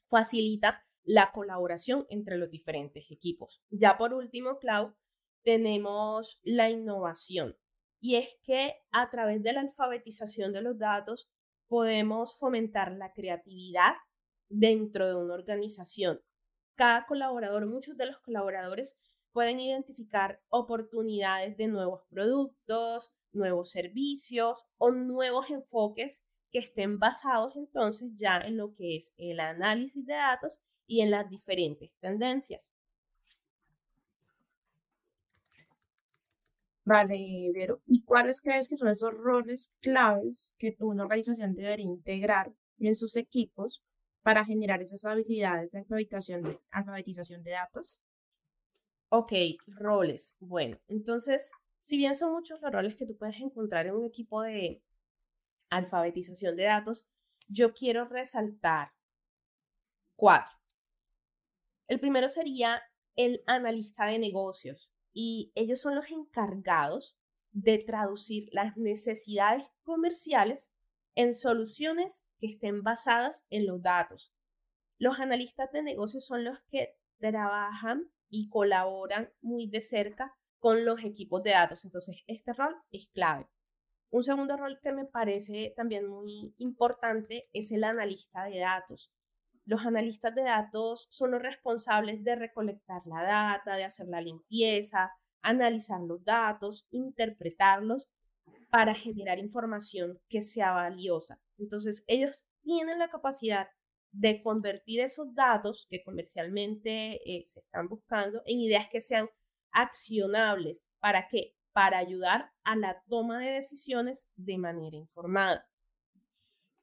facilita 0.09 0.85
la 1.03 1.33
colaboración 1.33 2.07
entre 2.11 2.37
los 2.37 2.51
diferentes 2.51 3.11
equipos. 3.11 3.63
Ya 3.71 3.97
por 3.97 4.13
último, 4.13 4.59
Clau, 4.59 4.95
tenemos 5.43 6.41
la 6.43 6.71
innovación. 6.71 7.57
Y 8.01 8.17
es 8.17 8.29
que 8.43 8.75
a 8.93 9.11
través 9.11 9.43
de 9.43 9.53
la 9.53 9.61
alfabetización 9.61 10.53
de 10.53 10.63
los 10.63 10.79
datos 10.79 11.31
podemos 11.69 12.39
fomentar 12.39 12.93
la 12.93 13.13
creatividad 13.13 13.95
dentro 14.49 15.07
de 15.07 15.15
una 15.15 15.35
organización. 15.35 16.21
Cada 16.75 17.07
colaborador, 17.07 17.67
muchos 17.67 17.97
de 17.97 18.07
los 18.07 18.19
colaboradores 18.21 18.99
pueden 19.33 19.61
identificar 19.61 20.41
oportunidades 20.49 21.57
de 21.57 21.69
nuevos 21.69 22.03
productos, 22.09 23.13
nuevos 23.33 23.71
servicios 23.71 24.67
o 24.79 24.91
nuevos 24.91 25.51
enfoques 25.51 26.25
que 26.51 26.59
estén 26.59 26.99
basados 26.99 27.55
entonces 27.57 28.11
ya 28.17 28.39
en 28.39 28.57
lo 28.57 28.75
que 28.75 28.97
es 28.97 29.15
el 29.17 29.39
análisis 29.41 30.05
de 30.05 30.15
datos 30.15 30.59
y 30.87 31.03
en 31.03 31.11
las 31.13 31.31
diferentes 31.31 31.93
tendencias. 32.01 32.73
Vale, 36.91 37.53
Vero. 37.55 37.81
¿Y 37.87 38.03
cuáles 38.03 38.41
crees 38.41 38.69
que 38.69 38.77
son 38.77 38.89
esos 38.89 39.15
roles 39.15 39.77
claves 39.81 40.57
que 40.59 40.75
una 40.81 41.05
organización 41.05 41.55
debería 41.55 41.87
integrar 41.87 42.53
en 42.81 42.97
sus 42.97 43.15
equipos 43.15 43.81
para 44.23 44.45
generar 44.45 44.83
esas 44.83 45.05
habilidades 45.05 45.71
de 45.71 45.79
alfabetización 45.79 46.43
de, 46.43 46.59
alfabetización 46.73 47.45
de 47.45 47.53
datos? 47.53 48.03
Ok, 49.09 49.33
roles. 49.69 50.35
Bueno, 50.41 50.81
entonces, 50.89 51.53
si 51.79 51.97
bien 51.97 52.17
son 52.17 52.33
muchos 52.33 52.61
los 52.61 52.73
roles 52.73 52.97
que 52.97 53.07
tú 53.07 53.17
puedes 53.17 53.39
encontrar 53.39 53.87
en 53.87 53.95
un 53.95 54.07
equipo 54.07 54.43
de, 54.43 54.83
alfabetización 55.69 56.57
de 56.57 56.65
datos, 56.65 57.07
yo 57.47 57.73
quiero 57.73 58.07
resaltar 58.07 58.91
cuatro. 60.17 60.59
El 61.87 62.01
primero 62.01 62.29
sería 62.29 62.83
el 63.15 63.45
analista 63.47 64.07
de 64.07 64.19
negocios 64.19 64.91
y 65.13 65.53
ellos 65.55 65.81
son 65.81 65.95
los 65.95 66.11
encargados 66.11 67.17
de 67.53 67.79
traducir 67.79 68.49
las 68.53 68.77
necesidades 68.77 69.65
comerciales 69.83 70.71
en 71.15 71.35
soluciones 71.35 72.25
que 72.39 72.47
estén 72.47 72.83
basadas 72.83 73.47
en 73.51 73.67
los 73.67 73.83
datos. 73.83 74.33
Los 74.99 75.19
analistas 75.19 75.73
de 75.73 75.83
negocios 75.83 76.27
son 76.27 76.45
los 76.45 76.59
que 76.71 76.97
trabajan 77.19 78.11
y 78.29 78.49
colaboran 78.49 79.33
muy 79.41 79.67
de 79.67 79.81
cerca 79.81 80.37
con 80.59 80.85
los 80.85 81.03
equipos 81.05 81.43
de 81.43 81.51
datos. 81.51 81.85
Entonces, 81.85 82.23
este 82.27 82.53
rol 82.53 82.77
es 82.93 83.09
clave. 83.09 83.49
Un 84.11 84.23
segundo 84.23 84.57
rol 84.57 84.79
que 84.83 84.93
me 84.93 85.05
parece 85.05 85.73
también 85.77 86.07
muy 86.07 86.55
importante 86.59 87.49
es 87.53 87.73
el 87.73 87.85
analista 87.85 88.45
de 88.45 88.59
datos. 88.59 89.13
Los 89.71 89.87
analistas 89.87 90.35
de 90.35 90.43
datos 90.43 91.07
son 91.13 91.31
los 91.31 91.41
responsables 91.41 92.25
de 92.25 92.35
recolectar 92.35 93.03
la 93.07 93.23
data, 93.23 93.77
de 93.77 93.85
hacer 93.85 94.09
la 94.09 94.21
limpieza, 94.21 95.13
analizar 95.43 96.01
los 96.01 96.25
datos, 96.25 96.89
interpretarlos 96.91 98.11
para 98.69 98.97
generar 98.97 99.39
información 99.39 100.19
que 100.29 100.43
sea 100.43 100.73
valiosa. 100.73 101.41
Entonces, 101.57 102.03
ellos 102.09 102.45
tienen 102.63 102.99
la 102.99 103.11
capacidad 103.11 103.69
de 104.11 104.43
convertir 104.43 105.03
esos 105.03 105.33
datos 105.37 105.87
que 105.89 106.03
comercialmente 106.03 107.21
eh, 107.25 107.45
se 107.47 107.61
están 107.61 107.87
buscando 107.87 108.43
en 108.47 108.59
ideas 108.59 108.89
que 108.91 109.01
sean 109.01 109.31
accionables. 109.71 110.89
¿Para 110.99 111.29
qué? 111.29 111.55
para 111.73 111.99
ayudar 111.99 112.51
a 112.65 112.75
la 112.75 113.01
toma 113.09 113.39
de 113.39 113.53
decisiones 113.53 114.29
de 114.35 114.59
manera 114.59 114.97
informada. 114.97 115.69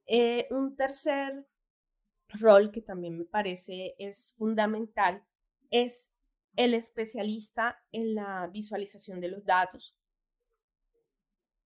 Eh, 0.06 0.48
un 0.50 0.78
tercer 0.78 1.46
rol 2.30 2.72
que 2.72 2.82
también 2.82 3.18
me 3.18 3.26
parece 3.26 3.96
es 3.98 4.34
fundamental 4.38 5.24
es 5.70 6.14
el 6.56 6.74
especialista 6.74 7.82
en 7.92 8.16
la 8.16 8.48
visualización 8.48 9.22
de 9.22 9.30
los 9.30 9.46
datos. 9.46 9.96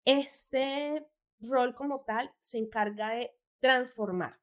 Este 0.05 1.07
rol 1.41 1.75
como 1.75 2.01
tal 2.03 2.33
se 2.39 2.59
encarga 2.59 3.11
de 3.11 3.35
transformar 3.61 4.39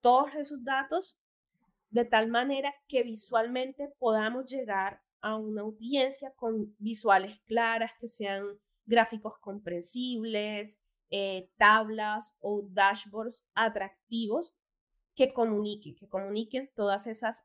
todos 0.00 0.34
esos 0.34 0.64
datos 0.64 1.18
de 1.90 2.04
tal 2.04 2.28
manera 2.28 2.74
que 2.88 3.02
visualmente 3.02 3.92
podamos 3.98 4.46
llegar 4.46 5.02
a 5.20 5.36
una 5.36 5.62
audiencia 5.62 6.32
con 6.34 6.74
visuales 6.78 7.40
claras, 7.40 7.96
que 7.98 8.08
sean 8.08 8.58
gráficos 8.86 9.38
comprensibles, 9.40 10.80
eh, 11.10 11.50
tablas 11.56 12.34
o 12.40 12.62
dashboards 12.70 13.44
atractivos 13.54 14.54
que 15.20 15.34
comuniquen, 15.34 15.94
que 15.96 16.08
comuniquen 16.08 16.70
todas 16.74 17.06
esas 17.06 17.44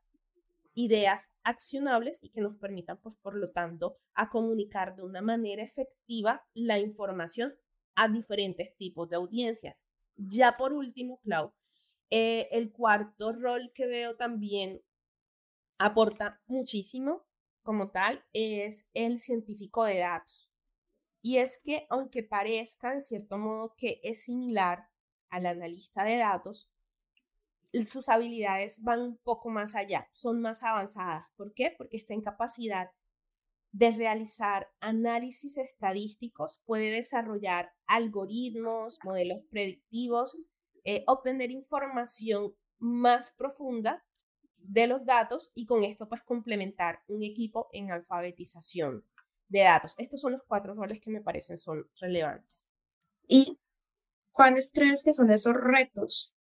ideas 0.72 1.34
accionables 1.42 2.24
y 2.24 2.30
que 2.30 2.40
nos 2.40 2.56
permitan, 2.56 2.98
pues, 3.02 3.14
por 3.20 3.36
lo 3.36 3.50
tanto, 3.50 3.98
a 4.14 4.30
comunicar 4.30 4.96
de 4.96 5.02
una 5.02 5.20
manera 5.20 5.62
efectiva 5.62 6.42
la 6.54 6.78
información 6.78 7.54
a 7.94 8.08
diferentes 8.08 8.74
tipos 8.78 9.10
de 9.10 9.16
audiencias. 9.16 9.84
Ya 10.16 10.56
por 10.56 10.72
último, 10.72 11.20
Clau, 11.22 11.52
eh, 12.08 12.48
el 12.50 12.72
cuarto 12.72 13.32
rol 13.32 13.70
que 13.74 13.86
veo 13.86 14.16
también 14.16 14.80
aporta 15.76 16.40
muchísimo 16.46 17.26
como 17.62 17.90
tal 17.90 18.24
es 18.32 18.88
el 18.94 19.18
científico 19.18 19.84
de 19.84 19.98
datos. 19.98 20.50
Y 21.20 21.36
es 21.36 21.60
que 21.62 21.86
aunque 21.90 22.22
parezca 22.22 22.94
de 22.94 23.02
cierto 23.02 23.36
modo 23.36 23.74
que 23.76 24.00
es 24.02 24.22
similar 24.22 24.88
al 25.28 25.44
analista 25.44 26.04
de 26.04 26.16
datos, 26.16 26.70
sus 27.86 28.08
habilidades 28.08 28.82
van 28.82 29.00
un 29.00 29.18
poco 29.18 29.50
más 29.50 29.74
allá, 29.74 30.08
son 30.12 30.40
más 30.40 30.62
avanzadas. 30.62 31.26
¿Por 31.36 31.52
qué? 31.52 31.74
Porque 31.76 31.96
está 31.96 32.14
en 32.14 32.22
capacidad 32.22 32.90
de 33.72 33.90
realizar 33.90 34.70
análisis 34.80 35.58
estadísticos, 35.58 36.62
puede 36.64 36.90
desarrollar 36.90 37.72
algoritmos, 37.86 38.98
modelos 39.04 39.42
predictivos, 39.50 40.38
eh, 40.84 41.04
obtener 41.06 41.50
información 41.50 42.54
más 42.78 43.32
profunda 43.32 44.04
de 44.58 44.86
los 44.86 45.04
datos 45.04 45.50
y 45.54 45.66
con 45.66 45.82
esto 45.84 46.08
pues 46.08 46.22
complementar 46.22 47.02
un 47.08 47.22
equipo 47.22 47.68
en 47.72 47.90
alfabetización 47.90 49.04
de 49.48 49.60
datos. 49.60 49.94
Estos 49.98 50.20
son 50.20 50.32
los 50.32 50.42
cuatro 50.44 50.74
roles 50.74 51.00
que 51.00 51.10
me 51.10 51.20
parecen 51.20 51.58
son 51.58 51.88
relevantes. 52.00 52.66
¿Y 53.28 53.58
cuáles 54.30 54.72
crees 54.72 55.02
que 55.02 55.12
son 55.12 55.30
esos 55.30 55.54
retos 55.54 56.35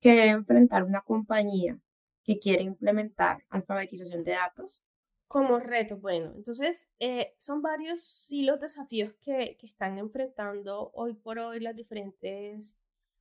que 0.00 0.10
debe 0.10 0.30
enfrentar 0.30 0.82
una 0.84 1.02
compañía 1.02 1.78
que 2.24 2.38
quiere 2.38 2.62
implementar 2.62 3.44
alfabetización 3.50 4.24
de 4.24 4.32
datos? 4.32 4.82
Como 5.28 5.60
reto, 5.60 5.96
bueno, 5.98 6.32
entonces 6.34 6.90
eh, 6.98 7.34
son 7.38 7.62
varios 7.62 8.02
sí 8.02 8.42
los 8.42 8.58
desafíos 8.58 9.14
que, 9.20 9.56
que, 9.58 9.66
están 9.66 9.96
enfrentando 9.98 10.90
hoy 10.92 11.14
por 11.14 11.38
hoy 11.38 11.60
las 11.60 11.76
diferentes 11.76 12.80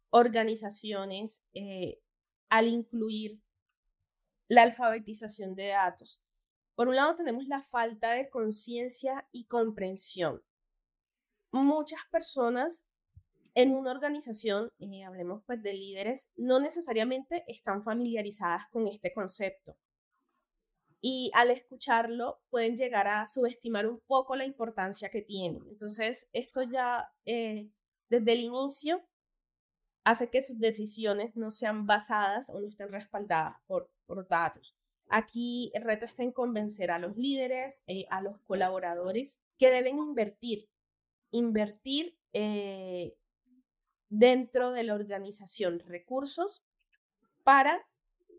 organizaciones 0.10 1.44
eh, 1.54 2.02
al 2.50 2.68
incluir 2.68 3.40
la 4.48 4.64
alfabetización 4.64 5.54
de 5.54 5.68
datos. 5.68 6.20
Por 6.74 6.88
un 6.88 6.96
lado 6.96 7.14
tenemos 7.14 7.46
la 7.48 7.62
falta 7.62 8.12
de 8.14 8.30
conciencia 8.30 9.28
y 9.32 9.46
comprensión. 9.46 10.42
Muchas 11.52 12.00
personas 12.10 12.89
en 13.62 13.76
una 13.76 13.92
organización, 13.92 14.72
eh, 14.80 15.04
hablemos 15.04 15.44
pues 15.46 15.62
de 15.62 15.74
líderes, 15.74 16.30
no 16.38 16.62
necesariamente 16.62 17.44
están 17.46 17.84
familiarizadas 17.84 18.64
con 18.72 18.88
este 18.88 19.12
concepto. 19.12 19.76
Y 21.02 21.30
al 21.34 21.52
escucharlo 21.52 22.40
pueden 22.50 22.78
llegar 22.78 23.08
a 23.10 23.28
subestimar 23.28 23.86
un 23.86 24.00
poco 24.08 24.38
la 24.38 24.46
importancia 24.46 25.10
que 25.10 25.22
tiene. 25.22 25.60
Entonces, 25.68 26.30
esto 26.32 26.64
ya 26.64 27.12
eh, 27.26 27.70
desde 28.10 28.32
el 28.32 28.40
inicio 28.40 29.04
hace 30.06 30.30
que 30.30 30.42
sus 30.42 30.58
decisiones 30.58 31.36
no 31.36 31.52
sean 31.52 31.86
basadas 31.86 32.50
o 32.50 32.62
no 32.62 32.68
estén 32.68 32.94
respaldadas 32.94 33.58
por, 33.68 33.92
por 34.06 34.26
datos. 34.30 34.74
Aquí 35.10 35.70
el 35.74 35.84
reto 35.84 36.06
está 36.06 36.24
en 36.24 36.32
convencer 36.32 36.92
a 36.92 37.00
los 37.00 37.18
líderes, 37.18 37.84
eh, 37.88 38.06
a 38.10 38.22
los 38.22 38.42
colaboradores 38.44 39.42
que 39.58 39.70
deben 39.70 39.98
invertir, 39.98 40.70
invertir 41.32 42.18
eh, 42.32 43.18
dentro 44.10 44.72
de 44.72 44.84
la 44.84 44.96
organización 44.96 45.80
recursos 45.88 46.64
para 47.44 47.86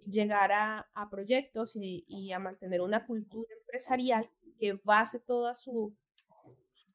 llegar 0.06 0.52
a, 0.52 1.08
proyectos 1.10 1.76
y, 1.76 2.04
y, 2.08 2.32
a 2.32 2.38
mantener 2.38 2.80
una 2.80 3.06
cultura 3.06 3.52
empresarial 3.60 4.24
que 4.58 4.80
base 4.84 5.20
toda 5.20 5.54
su 5.54 5.94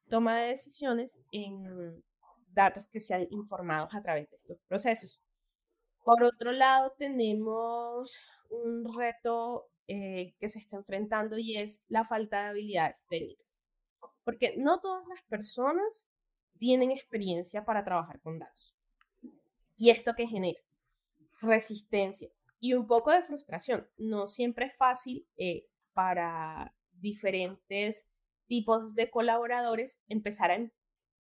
toma 0.09 0.37
de 0.37 0.47
decisiones 0.47 1.19
en, 1.31 2.03
datos 2.55 2.87
que 2.87 2.99
sean 2.99 3.27
informados 3.29 3.93
a 3.93 4.01
través 4.01 4.29
de 4.29 4.37
estos 4.37 4.57
procesos. 4.67 5.21
Por 6.03 6.23
otro 6.23 6.51
lado, 6.51 6.95
tenemos 6.97 8.17
un 8.49 8.91
reto 8.95 9.69
eh, 9.87 10.33
que 10.39 10.49
se 10.49 10.59
está 10.59 10.77
enfrentando 10.77 11.37
y 11.37 11.57
es 11.57 11.83
la 11.89 12.05
falta 12.05 12.43
de 12.43 12.49
habilidades 12.49 12.95
técnicas. 13.09 13.59
Porque 14.23 14.55
no 14.57 14.79
todas 14.79 15.05
las 15.07 15.21
personas 15.23 16.07
tienen 16.57 16.91
experiencia 16.91 17.65
para 17.65 17.83
trabajar 17.83 18.19
con 18.21 18.39
datos. 18.39 18.75
¿Y 19.77 19.89
esto 19.89 20.13
que 20.15 20.27
genera? 20.27 20.59
Resistencia 21.41 22.29
y 22.59 22.73
un 22.73 22.87
poco 22.87 23.11
de 23.11 23.23
frustración. 23.23 23.87
No 23.97 24.27
siempre 24.27 24.67
es 24.67 24.75
fácil 24.77 25.27
eh, 25.37 25.67
para 25.93 26.73
diferentes 26.93 28.07
tipos 28.47 28.95
de 28.95 29.09
colaboradores 29.09 30.01
empezar 30.07 30.51
a 30.51 30.71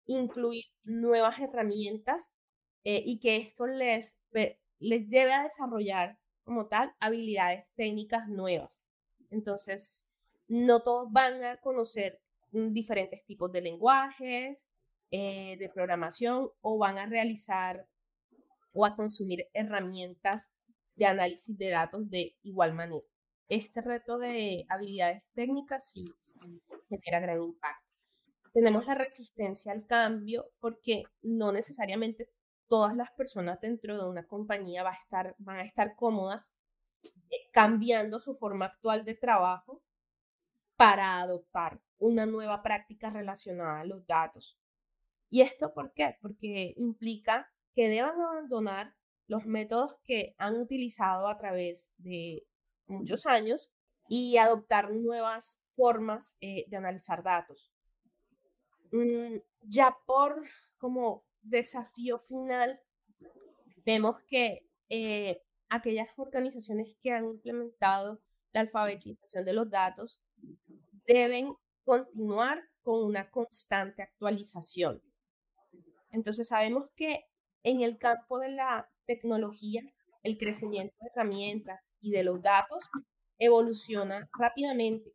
incluir 0.06 0.66
nuevas 0.86 1.40
herramientas 1.40 2.34
eh, 2.84 3.02
y 3.06 3.20
que 3.20 3.38
esto 3.38 3.66
les, 3.66 4.20
les 4.80 5.08
lleve 5.08 5.34
a 5.34 5.44
desarrollar 5.44 6.20
como 6.44 6.68
tal 6.68 6.94
habilidades 7.00 7.66
técnicas 7.76 8.28
nuevas. 8.28 8.84
Entonces, 9.30 10.06
no 10.48 10.82
todos 10.82 11.12
van 11.12 11.44
a 11.44 11.58
conocer 11.58 12.22
diferentes 12.52 13.26
tipos 13.26 13.52
de 13.52 13.62
lenguajes, 13.62 14.68
eh, 15.14 15.58
de 15.60 15.70
programación 15.70 16.50
o 16.62 16.78
van 16.80 16.98
a 16.98 17.06
realizar 17.06 17.88
o 18.74 18.86
a 18.86 18.96
consumir 18.96 19.48
herramientas 19.54 20.52
de 20.96 21.06
análisis 21.06 21.56
de 21.58 21.70
datos 21.70 22.10
de 22.10 22.36
igual 22.42 22.74
manera. 22.74 23.06
Este 23.48 23.82
reto 23.82 24.18
de 24.18 24.66
habilidades 24.70 25.22
técnicas 25.36 25.88
sí 25.92 26.06
genera 26.90 27.20
gran 27.20 27.44
impacto 27.44 27.94
tenemos 28.54 28.86
la 28.86 28.94
resistencia 28.96 29.72
al 29.72 29.86
cambio 29.86 30.52
porque 30.60 31.04
no 31.24 31.52
necesariamente 31.52 32.30
todas 32.68 32.96
las 32.96 33.12
personas 33.12 33.60
dentro 33.60 33.98
de 33.98 34.10
una 34.10 34.26
compañía 34.26 34.84
va 34.84 34.92
a 34.92 34.96
estar, 34.96 35.36
van 35.40 35.58
a 35.58 35.64
estar 35.64 35.96
cómodas 35.96 36.54
eh, 37.04 37.50
cambiando 37.52 38.20
su 38.20 38.36
forma 38.36 38.66
actual 38.66 39.04
de 39.06 39.16
trabajo 39.16 39.82
para 40.76 41.20
adoptar 41.20 41.82
una 41.98 42.26
nueva 42.26 42.62
práctica 42.62 43.10
relacionada 43.10 43.82
a 43.82 43.86
los 43.86 44.06
datos. 44.06 44.58
¿Y 45.34 45.42
esto 45.42 45.74
por 45.74 45.92
qué? 45.94 46.16
Porque 46.22 46.76
implica 46.78 47.52
que 47.74 47.90
deban 47.90 48.22
abandonar 48.22 48.94
los 49.26 49.48
métodos 49.48 49.96
que 50.04 50.36
han 50.38 50.62
utilizado 50.62 51.28
a 51.28 51.38
través 51.38 51.92
de 51.98 52.46
muchos 52.86 53.26
años 53.26 53.72
y 54.08 54.38
adoptar 54.38 54.92
nuevas 54.92 55.60
formas 55.76 56.38
eh, 56.40 56.66
de 56.68 56.78
analizar 56.78 57.24
datos. 57.24 57.74
Mm, 58.92 59.38
ya 59.64 59.98
por 60.06 60.44
como 60.78 61.26
desafío 61.42 62.20
final, 62.20 62.80
vemos 63.84 64.22
que 64.28 64.68
eh, 64.90 65.42
aquellas 65.68 66.10
organizaciones 66.16 66.96
que 67.02 67.10
han 67.10 67.26
implementado 67.26 68.22
la 68.52 68.62
alfabetización 68.62 69.46
de 69.46 69.54
los 69.54 69.68
datos 69.68 70.22
deben 71.08 71.56
continuar 71.84 72.70
con 72.84 73.04
una 73.04 73.32
constante 73.32 74.04
actualización. 74.04 75.02
Entonces 76.14 76.48
sabemos 76.48 76.90
que 76.96 77.26
en 77.64 77.82
el 77.82 77.98
campo 77.98 78.40
de 78.40 78.50
la 78.50 78.90
tecnología, 79.06 79.82
el 80.22 80.38
crecimiento 80.38 80.96
de 81.02 81.10
herramientas 81.14 81.94
y 82.00 82.12
de 82.12 82.24
los 82.24 82.42
datos 82.42 82.84
evoluciona 83.40 84.30
rápidamente 84.38 85.12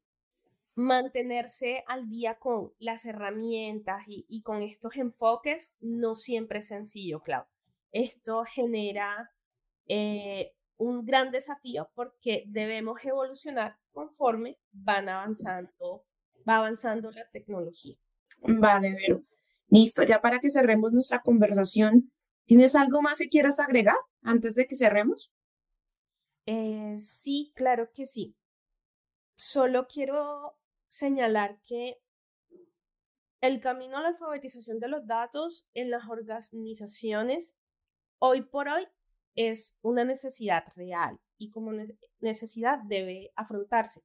mantenerse 0.75 1.85
al 1.87 2.09
día 2.09 2.39
con 2.39 2.73
las 2.79 3.07
herramientas 3.07 4.05
y, 4.07 4.43
con 4.43 4.63
estos 4.63 4.97
enfoques 4.97 5.77
no 5.81 6.15
siempre 6.15 6.59
es 6.59 6.69
sencillo, 6.69 7.21
claro. 7.21 7.49
Esto 7.91 8.45
genera 8.45 9.31
eh, 9.87 10.53
un 10.77 11.05
gran 11.05 11.31
desafío 11.31 11.91
porque 11.95 12.45
debemos 12.47 13.05
evolucionar 13.05 13.77
conforme 13.93 14.59
van 14.73 15.09
avanzando, 15.09 16.05
va 16.49 16.57
avanzando 16.57 17.11
la 17.11 17.29
tecnología. 17.31 17.97
Vale, 18.41 18.97
pero 19.05 19.23
listo, 19.69 20.03
ya 20.03 20.21
para 20.21 20.41
que 20.41 20.51
cerremos 20.51 20.93
nuestra 20.93 21.21
conversación, 21.21 22.13
¿tienes 22.45 22.75
algo 22.75 23.03
más 23.03 23.19
que 23.19 23.29
quieras 23.29 23.61
agregar 23.61 23.97
antes 24.23 24.55
de 24.55 24.67
que 24.67 24.77
cerremos? 24.77 25.33
Eh, 26.47 26.97
sí, 26.99 27.53
claro 27.55 27.91
que 27.93 28.07
sí. 28.07 28.35
Solo 29.35 29.87
quiero 29.87 30.57
señalar 30.89 31.61
que 31.65 31.99
el 33.41 33.61
camino 33.61 33.99
a 33.99 34.03
la 34.03 34.09
alfabetización 34.09 34.81
de 34.81 34.89
los 34.89 35.07
datos 35.07 35.69
en 35.75 35.91
las 35.91 36.09
organizaciones 36.09 37.57
hoy 38.19 38.43
por 38.43 38.69
hoy 38.69 38.87
es 39.37 39.77
una 39.83 40.05
necesidad 40.05 40.65
real 40.75 41.21
y 41.37 41.51
como 41.51 41.71
necesidad 42.19 42.81
debe 42.85 43.31
afrontarse. 43.37 44.03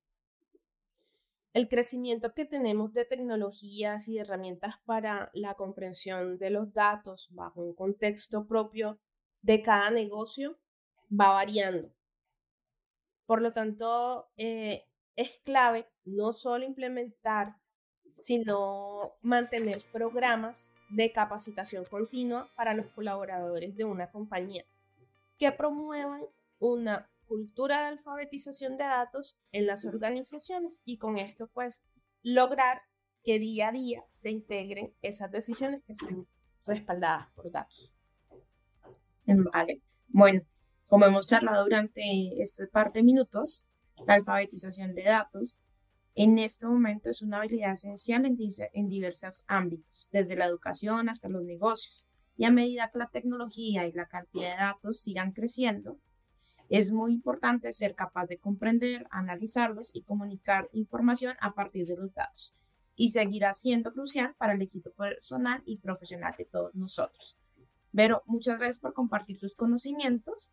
El 1.54 1.70
crecimiento 1.70 2.34
que 2.34 2.46
tenemos 2.46 2.94
de 2.94 3.06
tecnologías 3.06 4.08
y 4.08 4.18
herramientas 4.18 4.76
para 4.86 5.30
la 5.34 5.54
comprensión 5.54 6.39
de 6.39 6.50
los 6.50 6.74
datos 6.74 7.28
bajo 7.32 7.62
un 7.62 7.76
contexto 7.76 8.48
propio 8.48 9.00
de 9.44 9.62
cada 9.62 9.92
negocio 9.92 10.58
va 11.12 11.30
variando. 11.30 11.94
Por 13.28 13.44
lo 13.44 13.54
tanto, 13.54 14.32
eh, 14.36 14.86
es 15.16 15.39
clave 15.44 15.88
no 16.06 16.34
solo 16.34 16.66
implementar, 16.66 17.56
sino 18.20 19.00
mantener 19.22 19.78
programas 19.92 20.72
de 20.89 21.12
capacitación 21.12 21.86
continua 21.86 22.50
para 22.56 22.74
los 22.74 22.92
colaboradores 22.94 23.76
de 23.76 23.84
una 23.84 24.10
compañía 24.10 24.66
que 25.38 25.52
promuevan 25.52 26.24
una 26.58 27.12
cultura 27.34 27.80
de 27.80 27.88
alfabetización 27.88 28.78
de 28.78 28.84
datos 28.84 29.36
en 29.52 29.65
las 29.65 29.86
organizaciones 29.86 30.84
y 30.86 31.00
con 31.00 31.17
esto 31.17 31.50
pues 31.52 31.82
lograr 32.22 32.84
que 33.24 33.39
día 33.39 33.69
a 33.69 33.72
día 33.72 34.04
se 34.12 34.30
integren 34.30 34.93
esas 35.02 35.32
decisiones 35.32 35.82
que 35.84 35.96
respaldadas 36.67 37.32
por 37.34 37.52
datos. 37.52 37.91
Vale. 39.26 39.82
Bueno, 40.10 40.41
como 40.88 41.06
hemos 41.06 41.26
charlado 41.26 41.63
durante 41.63 42.39
este 42.39 42.67
par 42.67 42.93
de 42.93 43.02
minutos, 43.02 43.65
la 44.06 44.13
alfabetización 44.13 44.93
de 44.93 45.04
datos 45.04 45.58
En 46.13 46.38
este 46.38 46.67
momento 46.67 47.10
es 47.10 47.24
una 47.24 47.38
habilidad 47.38 47.72
esencial 47.72 48.28
en, 48.28 48.38
en 48.74 48.89
diversos 48.89 49.43
ámbitos, 49.48 50.08
desde 50.12 50.36
la 50.36 50.46
educación 50.46 51.10
hasta 51.10 51.30
los 51.30 51.43
negocios. 51.43 52.08
Y 52.38 52.46
a 52.46 52.52
medida 52.52 52.91
que 52.91 53.00
la 53.00 53.10
tecnología 53.10 53.88
y 53.88 53.91
la 53.93 54.06
cantidad 54.06 54.52
de 54.52 54.63
datos 54.63 55.00
sigan 55.00 55.32
creciendo, 55.32 55.98
es 56.73 56.91
muy 56.91 57.13
importante 57.13 57.71
ser 57.71 57.93
capaz 57.93 58.25
de 58.25 58.39
comprender, 58.39 59.05
analizarlos 59.12 59.91
y 59.93 60.01
comunicar 60.01 60.69
información 60.73 61.36
a 61.39 61.53
partir 61.53 61.86
de 61.86 61.97
los 61.97 62.12
datos. 62.15 62.55
Y 62.95 63.12
seguirá 63.12 63.53
siendo 63.53 63.93
crucial 63.93 64.33
para 64.39 64.53
el 64.53 64.62
equipo 64.63 64.89
personal 64.89 65.62
y 65.65 65.77
profesional 65.77 66.33
de 66.36 66.45
todos 66.45 66.73
nosotros. 66.73 67.38
Pero 67.93 68.23
muchas 68.25 68.57
gracias 68.57 68.79
por 68.79 68.93
compartir 68.93 69.38
tus 69.38 69.53
conocimientos, 69.53 70.51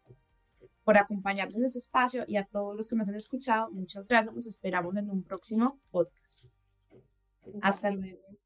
por 0.85 0.99
acompañarnos 0.99 1.57
en 1.57 1.65
este 1.65 1.79
espacio 1.79 2.25
y 2.27 2.37
a 2.37 2.45
todos 2.45 2.77
los 2.77 2.91
que 2.91 2.97
nos 2.97 3.09
han 3.09 3.15
escuchado. 3.15 3.71
Muchas 3.71 4.07
gracias. 4.07 4.35
Nos 4.35 4.47
esperamos 4.47 4.95
en 4.97 5.09
un 5.09 5.23
próximo 5.23 5.81
podcast. 5.91 6.45
Hasta 7.63 7.93
luego. 7.93 8.40